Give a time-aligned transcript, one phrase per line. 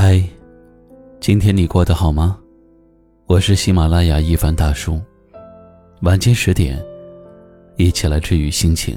[0.00, 0.22] 嗨，
[1.18, 2.38] 今天你过得好吗？
[3.26, 5.02] 我是喜马拉雅一凡大叔，
[6.02, 6.80] 晚间十点，
[7.76, 8.96] 一起来治愈心情。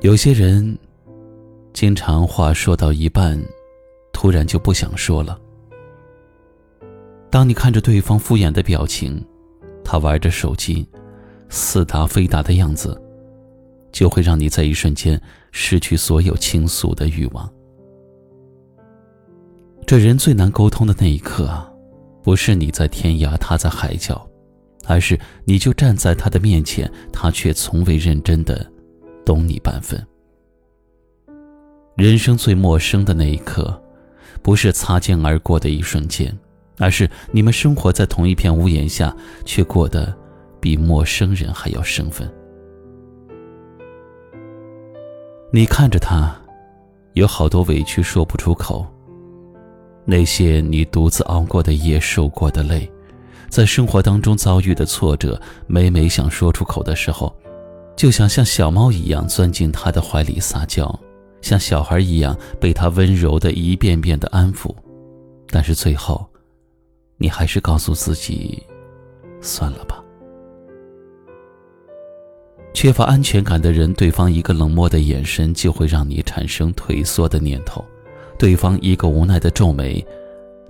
[0.00, 0.78] 有些人，
[1.74, 3.38] 经常话说到一半，
[4.14, 5.38] 突然就不想说了。
[7.28, 9.22] 当你看着对方敷衍的表情，
[9.84, 10.88] 他玩着手机，
[11.50, 12.98] 似答非答的样子。
[13.92, 17.50] 就会让你在一瞬间失去所有倾诉的欲望。
[19.88, 21.66] 这人最难沟通的那一刻啊，
[22.22, 24.28] 不是你在天涯，他在海角，
[24.86, 28.70] 而是你就站在他的面前，他却从未认真的
[29.24, 30.06] 懂你半分。
[31.96, 33.82] 人生最陌生的那一刻，
[34.42, 36.38] 不是擦肩而过的一瞬间，
[36.76, 39.16] 而是你们生活在同一片屋檐下，
[39.46, 40.14] 却过得
[40.60, 42.30] 比陌生人还要生分。
[45.50, 46.38] 你看着他，
[47.14, 48.86] 有好多委屈说不出口。
[50.10, 52.90] 那些你独自熬过的夜、受过的累，
[53.50, 57.30] 在生活当中遭遇的挫折，每每想说出口的时候，
[57.94, 60.98] 就想像小猫一样钻进他的怀里撒娇，
[61.42, 64.74] 像小孩一样被他温柔的一遍遍的安抚。
[65.50, 66.26] 但是最后，
[67.18, 68.62] 你还是告诉自己，
[69.42, 70.02] 算了吧。
[72.72, 77.84] 缺乏安全感的人，对方一个冷漠的眼神就会让你产生退缩的念头；
[78.38, 80.04] 对方一个无奈的皱眉，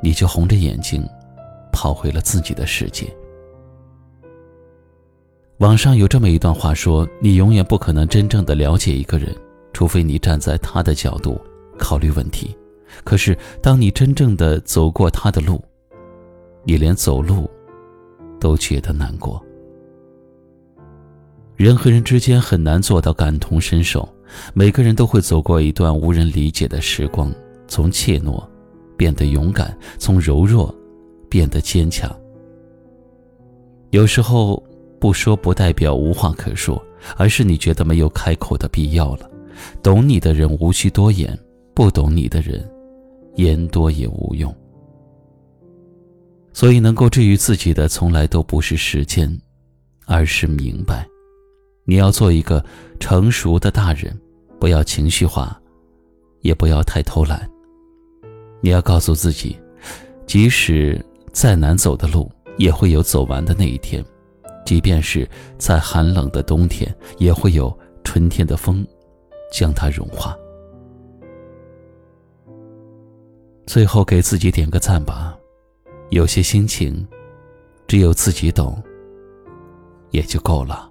[0.00, 1.06] 你就红着眼睛
[1.72, 3.06] 跑回了自己的世界。
[5.58, 9.34] 网上有这么一段话说：“你永远不可能真正的了解一个人，
[9.72, 11.40] 除非你站在他的角度
[11.78, 12.54] 考虑问题。
[13.02, 15.62] 可是，当你真正的走过他的路，
[16.62, 17.50] 你连走路
[18.38, 19.42] 都觉得难过。”
[21.56, 24.06] 人和人之间很难做到感同身受，
[24.52, 27.32] 每个人都会走过一段无人理解的时光，
[27.68, 28.42] 从怯懦
[28.96, 30.74] 变得勇敢，从柔弱
[31.28, 32.14] 变得坚强。
[33.90, 34.62] 有时候
[35.00, 36.82] 不说不代表无话可说，
[37.16, 39.30] 而是你觉得没有开口的必要了。
[39.82, 41.38] 懂你的人无需多言，
[41.74, 42.68] 不懂你的人，
[43.36, 44.54] 言多也无用。
[46.52, 49.30] 所以，能够治愈自己的，从来都不是时间，
[50.06, 51.06] 而是明白。
[51.84, 52.64] 你要做一个
[52.98, 54.18] 成熟的大人，
[54.58, 55.60] 不要情绪化，
[56.40, 57.48] 也不要太偷懒。
[58.60, 59.58] 你要告诉自己，
[60.26, 64.02] 即使再难走的路，也会有走完的那一天；
[64.64, 65.28] 即便是
[65.58, 68.86] 再寒冷的冬天，也会有春天的风
[69.52, 70.36] 将它融化。
[73.66, 75.36] 最后给自己点个赞吧，
[76.10, 77.06] 有些心情，
[77.86, 78.82] 只有自己懂，
[80.10, 80.90] 也就够了。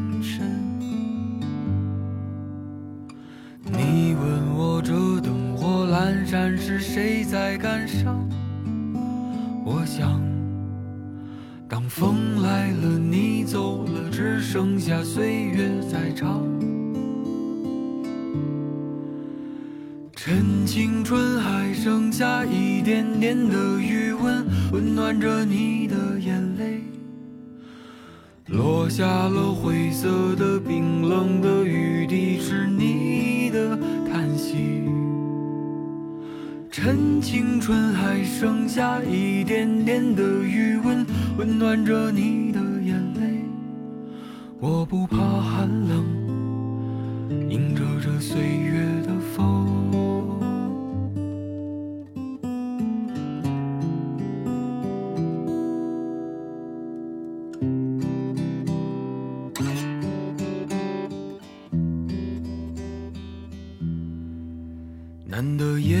[6.01, 8.27] 阑珊是谁在感伤？
[9.63, 10.19] 我想，
[11.69, 16.41] 当风来了，你走了，只剩下岁月在唱。
[20.15, 26.81] 趁青春还剩下一点点的余温，温暖着你的眼泪。
[28.47, 31.20] 落下了灰色的冰冷
[37.93, 41.05] 还剩下一点点的余温，
[41.37, 43.43] 温暖着你的眼泪。
[44.59, 46.05] 我不怕寒冷，
[47.49, 49.69] 迎着这岁月的风。
[65.25, 66.00] 难得夜。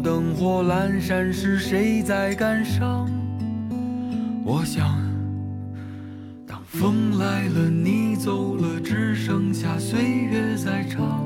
[0.00, 3.06] 灯火阑珊时谁在感伤？
[4.44, 4.98] 我想，
[6.46, 11.22] 当风来了，你走了，只剩下岁月在唱。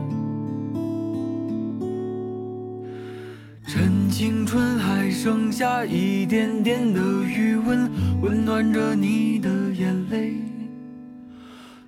[3.66, 7.90] 趁青春还剩下一点点的余温，
[8.22, 10.34] 温暖着你的眼泪。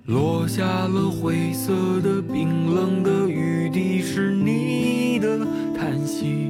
[0.05, 5.45] 落下了灰色的、冰冷的雨滴，是你的
[5.77, 6.49] 叹息。